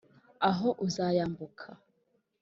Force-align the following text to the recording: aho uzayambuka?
aho 0.49 0.69
uzayambuka? 0.85 1.67